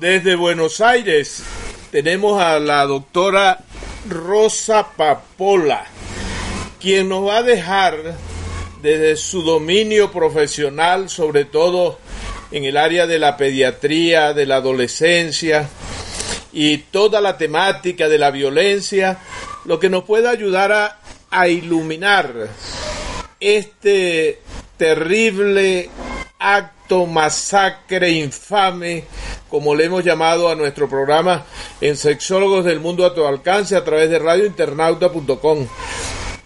[0.00, 1.42] Desde Buenos Aires
[1.90, 3.58] tenemos a la doctora
[4.08, 5.86] Rosa Papola,
[6.80, 8.14] quien nos va a dejar
[8.80, 11.98] desde su dominio profesional, sobre todo
[12.52, 15.68] en el área de la pediatría, de la adolescencia
[16.52, 19.18] y toda la temática de la violencia,
[19.64, 22.48] lo que nos puede ayudar a, a iluminar
[23.40, 24.42] este
[24.76, 25.90] terrible
[26.38, 29.04] acto, masacre infame,
[29.48, 31.44] como le hemos llamado a nuestro programa
[31.80, 35.68] en Sexólogos del Mundo a tu alcance a través de radiointernauta.com.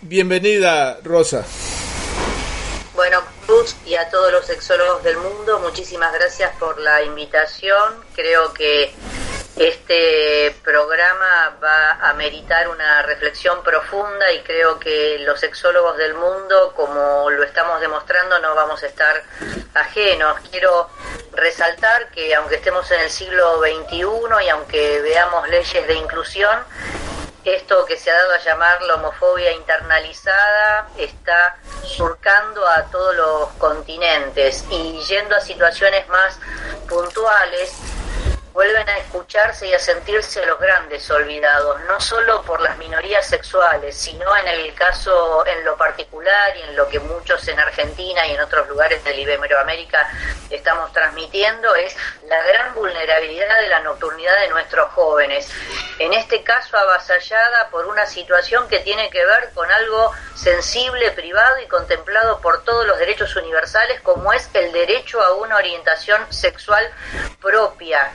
[0.03, 1.45] Bienvenida, Rosa.
[2.95, 7.95] Bueno, Cruz y a todos los sexólogos del mundo, muchísimas gracias por la invitación.
[8.15, 8.93] Creo que
[9.57, 16.73] este programa va a meritar una reflexión profunda y creo que los sexólogos del mundo,
[16.75, 19.23] como lo estamos demostrando, no vamos a estar
[19.75, 20.41] ajenos.
[20.51, 20.89] Quiero
[21.33, 26.59] resaltar que aunque estemos en el siglo XXI y aunque veamos leyes de inclusión,
[27.45, 33.49] esto que se ha dado a llamar la homofobia internalizada está surcando a todos los
[33.59, 36.39] continentes y yendo a situaciones más
[36.89, 37.73] puntuales
[38.53, 43.97] vuelven a escucharse y a sentirse los grandes olvidados, no solo por las minorías sexuales,
[43.97, 48.33] sino en el caso, en lo particular y en lo que muchos en Argentina y
[48.33, 50.09] en otros lugares de Iberoamérica
[50.51, 55.51] estamos transmitiendo, es la gran vulnerabilidad de la nocturnidad de nuestros jóvenes.
[55.99, 61.59] En este caso avasallada por una situación que tiene que ver con algo sensible, privado
[61.61, 66.91] y contemplado por todos los derechos universales, como es el derecho a una orientación sexual
[67.41, 68.13] propia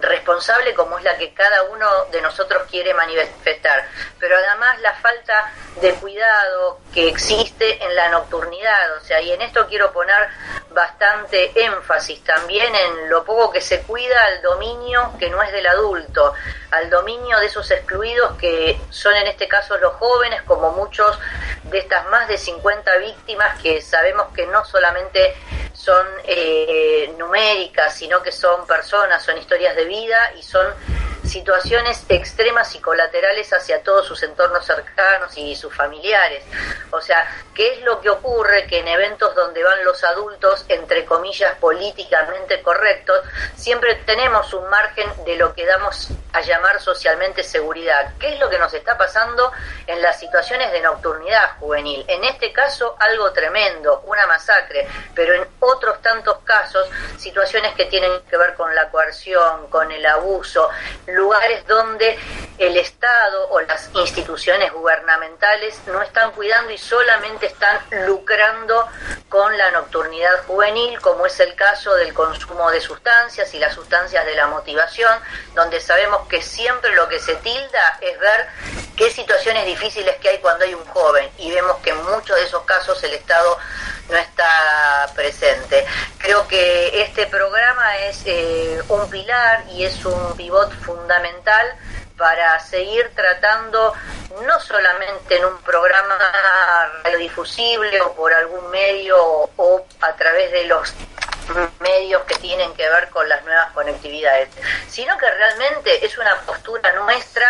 [0.00, 5.52] responsable como es la que cada uno de nosotros quiere manifestar, pero además la falta
[5.80, 10.28] de cuidado que existe en la nocturnidad, o sea, y en esto quiero poner
[10.70, 15.66] bastante énfasis también en lo poco que se cuida al dominio que no es del
[15.66, 16.34] adulto,
[16.70, 21.18] al dominio de esos excluidos que son en este caso los jóvenes, como muchos
[21.64, 25.34] de estas más de 50 víctimas que sabemos que no solamente
[25.74, 30.66] son eh, numéricas, sino que son personas, son historias de vida y son
[31.24, 36.44] situaciones extremas y colaterales hacia todos sus entornos cercanos y sus familiares.
[36.90, 38.66] O sea, ¿qué es lo que ocurre?
[38.66, 43.20] Que en eventos donde van los adultos, entre comillas, políticamente correctos,
[43.56, 48.12] siempre tenemos un margen de lo que damos a llamar socialmente seguridad.
[48.18, 49.52] ¿Qué es lo que nos está pasando
[49.86, 52.04] en las situaciones de nocturnidad juvenil?
[52.08, 58.20] En este caso, algo tremendo, una masacre, pero en otros tantos casos, situaciones que tienen
[58.28, 60.68] que ver con la coerción, con el abuso,
[61.06, 62.18] lugares donde
[62.58, 68.88] el Estado o las instituciones gubernamentales no están cuidando y solamente están lucrando
[69.28, 74.24] con la nocturnidad juvenil, como es el caso del consumo de sustancias y las sustancias
[74.26, 75.12] de la motivación,
[75.54, 78.48] donde sabemos que siempre lo que se tilda es ver
[78.96, 82.44] qué situaciones difíciles que hay cuando hay un joven y vemos que en muchos de
[82.44, 83.58] esos casos el Estado
[84.08, 85.84] no está presente.
[86.18, 91.74] Creo que este programa es eh, un pilar y es un pivot fundamental
[92.16, 93.92] para seguir tratando
[94.46, 96.16] no solamente en un programa
[97.02, 99.16] radiodifusible o por algún medio
[99.56, 100.92] o a través de los
[101.80, 104.48] medios que tienen que ver con las nuevas conectividades,
[104.88, 107.46] sino que realmente es una postura nuestra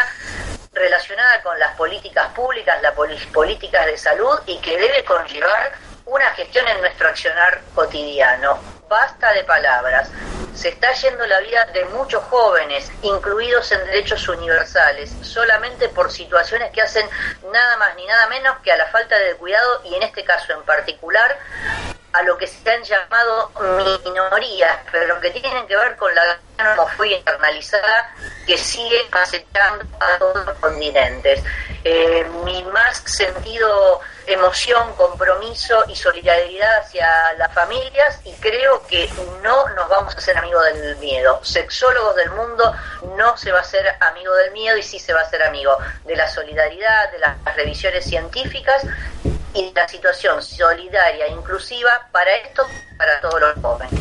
[0.72, 2.94] relacionada con las políticas públicas, las
[3.32, 5.72] políticas de salud y que debe conllevar
[6.06, 8.58] una gestión en nuestro accionar cotidiano.
[8.88, 10.10] Basta de palabras.
[10.54, 16.70] Se está yendo la vida de muchos jóvenes, incluidos en derechos universales, solamente por situaciones
[16.70, 17.08] que hacen
[17.50, 20.52] nada más ni nada menos que a la falta de cuidado y en este caso
[20.52, 21.38] en particular
[22.14, 23.50] a lo que se han llamado
[24.04, 26.38] minorías, pero que tienen que ver con la
[26.72, 28.14] homofobia internalizada
[28.46, 31.42] que sigue acechando a todos los continentes.
[31.82, 39.10] Eh, mi más sentido emoción, compromiso y solidaridad hacia las familias y creo que
[39.42, 41.40] no nos vamos a hacer amigos del miedo.
[41.42, 42.74] Sexólogos del mundo
[43.16, 45.76] no se va a ser amigo del miedo y sí se va a ser amigo
[46.04, 48.86] de la solidaridad, de las revisiones científicas
[49.54, 52.62] y la situación solidaria e inclusiva para esto,
[52.96, 54.00] para todos los jóvenes.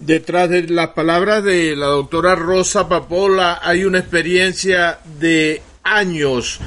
[0.00, 6.60] Detrás de las palabras de la doctora Rosa Papola hay una experiencia de años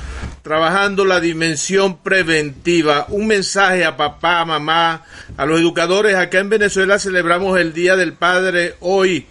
[0.43, 3.05] trabajando la dimensión preventiva.
[3.09, 5.05] Un mensaje a papá, mamá,
[5.37, 6.15] a los educadores.
[6.15, 9.25] Acá en Venezuela celebramos el Día del Padre hoy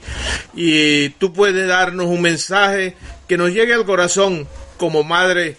[0.55, 2.97] y tú puedes darnos un mensaje
[3.29, 4.49] que nos llegue al corazón
[4.79, 5.57] como madre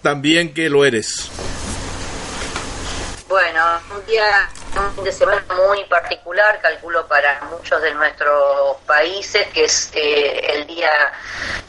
[0.00, 1.30] también que lo eres.
[3.34, 9.48] Bueno, un día, un fin de semana muy particular, calculo para muchos de nuestros países,
[9.48, 11.12] que es eh, el Día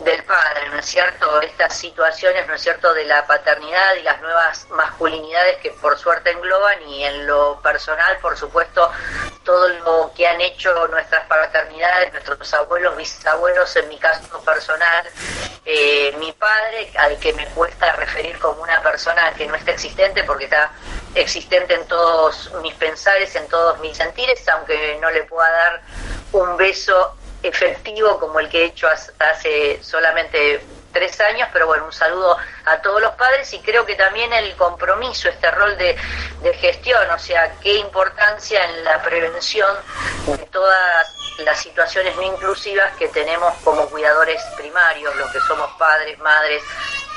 [0.01, 1.41] del Padre, ¿no es cierto?
[1.41, 6.29] Estas situaciones, ¿no es cierto?, de la paternidad y las nuevas masculinidades que por suerte
[6.29, 8.91] engloban y en lo personal, por supuesto,
[9.43, 15.03] todo lo que han hecho nuestras paternidades, nuestros abuelos, bisabuelos, en mi caso personal,
[15.65, 20.23] eh, mi padre, al que me cuesta referir como una persona que no está existente
[20.25, 20.71] porque está
[21.15, 25.81] existente en todos mis pensares, en todos mis sentires, aunque no le pueda dar
[26.33, 31.91] un beso efectivo como el que he hecho hace solamente tres años, pero bueno, un
[31.91, 35.95] saludo a todos los padres y creo que también el compromiso, este rol de,
[36.41, 39.75] de gestión, o sea, qué importancia en la prevención
[40.25, 46.17] de todas las situaciones no inclusivas que tenemos como cuidadores primarios, los que somos padres,
[46.19, 46.63] madres,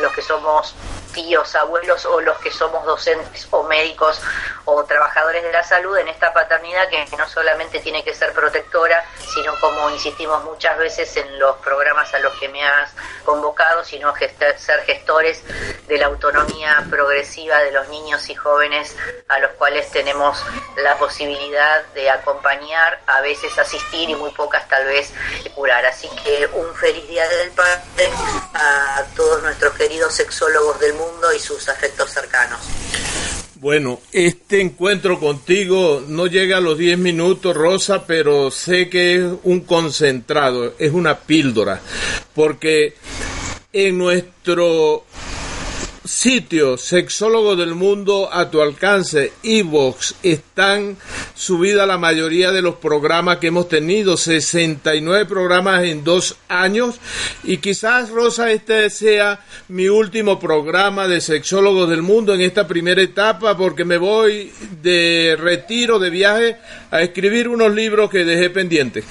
[0.00, 0.74] los que somos
[1.18, 4.20] tíos, abuelos o los que somos docentes o médicos
[4.66, 9.04] o trabajadores de la salud en esta paternidad que no solamente tiene que ser protectora,
[9.34, 12.92] sino como insistimos muchas veces en los programas a los que me has
[13.24, 15.42] convocado, sino ser gestores
[15.88, 20.40] de la autonomía progresiva de los niños y jóvenes a los cuales tenemos
[20.76, 25.12] la posibilidad de acompañar, a veces asistir y muy pocas tal vez
[25.56, 25.84] curar.
[25.84, 28.08] Así que un feliz día del padre
[28.58, 32.60] a todos nuestros queridos sexólogos del mundo y sus afectos cercanos.
[33.60, 39.24] Bueno, este encuentro contigo no llega a los 10 minutos, Rosa, pero sé que es
[39.42, 41.80] un concentrado, es una píldora,
[42.34, 42.94] porque
[43.72, 45.04] en nuestro
[46.08, 50.96] sitio Sexólogo del Mundo a tu alcance, Evox, están
[51.34, 56.98] subida la mayoría de los programas que hemos tenido, 69 programas en dos años,
[57.44, 63.02] y quizás, Rosa, este sea mi último programa de Sexólogos del Mundo en esta primera
[63.02, 64.50] etapa, porque me voy
[64.80, 66.56] de retiro, de viaje,
[66.90, 69.04] a escribir unos libros que dejé pendientes.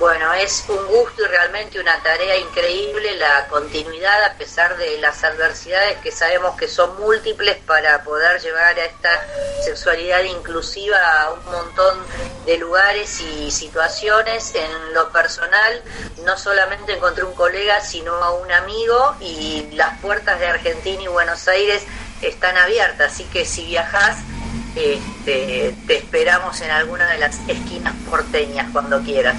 [0.00, 5.22] Bueno, es un gusto y realmente una tarea increíble la continuidad a pesar de las
[5.24, 9.10] adversidades que sabemos que son múltiples para poder llevar a esta
[9.62, 11.98] sexualidad inclusiva a un montón
[12.46, 14.54] de lugares y situaciones.
[14.54, 15.82] En lo personal,
[16.24, 21.08] no solamente encontré un colega, sino a un amigo y las puertas de Argentina y
[21.08, 21.82] Buenos Aires
[22.22, 24.16] están abiertas, así que si viajas,
[24.74, 29.36] este, te esperamos en alguna de las esquinas porteñas cuando quieras.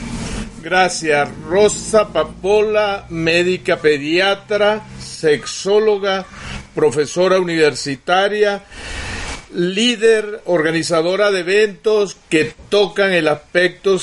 [0.62, 1.28] Gracias.
[1.48, 6.24] Rosa Papola, médica pediatra, sexóloga,
[6.75, 8.63] profesora universitaria,
[9.56, 13.98] líder, organizadora de eventos que tocan el aspecto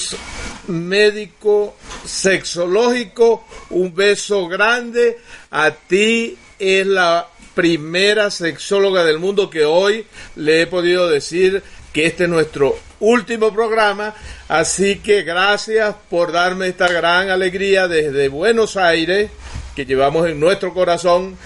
[0.66, 3.46] médico, sexológico.
[3.70, 5.18] Un beso grande.
[5.52, 11.62] A ti es la primera sexóloga del mundo que hoy le he podido decir
[11.92, 14.14] que este es nuestro último programa.
[14.48, 19.30] Así que gracias por darme esta gran alegría desde Buenos Aires,
[19.74, 21.36] que llevamos en nuestro corazón,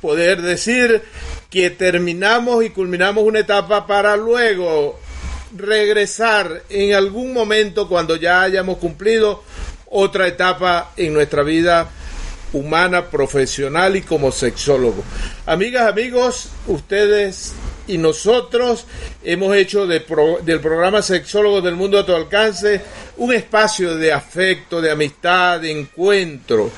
[0.00, 1.02] poder decir
[1.50, 4.98] que terminamos y culminamos una etapa para luego
[5.56, 9.42] regresar en algún momento cuando ya hayamos cumplido
[9.86, 11.88] otra etapa en nuestra vida
[12.52, 15.02] humana, profesional y como sexólogo.
[15.46, 17.52] Amigas, amigos, ustedes
[17.88, 18.84] y nosotros
[19.24, 22.82] hemos hecho del programa Sexólogos del Mundo a tu alcance
[23.16, 26.70] un espacio de afecto, de amistad, de encuentro.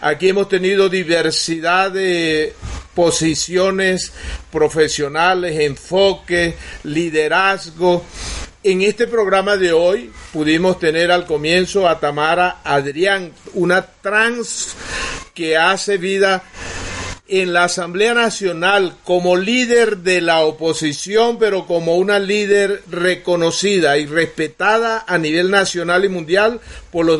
[0.00, 2.54] Aquí hemos tenido diversidad de
[2.94, 4.12] posiciones
[4.50, 8.04] profesionales, enfoques, liderazgo.
[8.62, 14.76] En este programa de hoy pudimos tener al comienzo a Tamara Adrián, una trans
[15.34, 16.44] que hace vida
[17.40, 24.04] en la Asamblea Nacional como líder de la oposición, pero como una líder reconocida y
[24.04, 26.60] respetada a nivel nacional y mundial
[26.90, 27.18] por los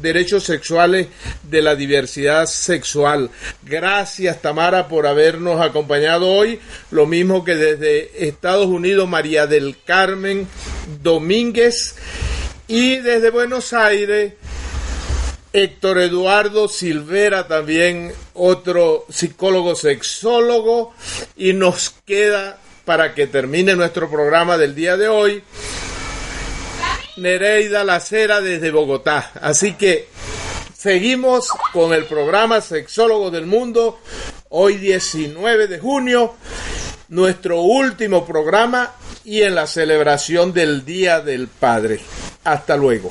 [0.00, 1.08] derechos sexuales
[1.42, 3.30] de la diversidad sexual.
[3.64, 6.60] Gracias Tamara por habernos acompañado hoy,
[6.92, 10.46] lo mismo que desde Estados Unidos María del Carmen
[11.02, 11.96] Domínguez
[12.68, 14.34] y desde Buenos Aires
[15.62, 20.94] Héctor Eduardo Silvera, también otro psicólogo sexólogo,
[21.36, 25.42] y nos queda para que termine nuestro programa del día de hoy,
[27.16, 29.32] Nereida Lacera desde Bogotá.
[29.42, 30.08] Así que
[30.76, 33.98] seguimos con el programa Sexólogo del Mundo,
[34.50, 36.36] hoy 19 de junio,
[37.08, 41.98] nuestro último programa y en la celebración del Día del Padre.
[42.44, 43.10] Hasta luego.